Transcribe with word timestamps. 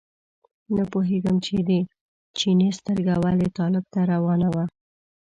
نه 0.75 0.83
پوهېږم 0.91 1.37
چې 1.45 1.55
د 1.69 1.71
چیني 2.37 2.69
سترګه 2.79 3.13
ولې 3.23 3.47
طالب 3.57 3.83
ته 3.93 3.99
ورانه 4.21 4.49
وه. 4.53 4.65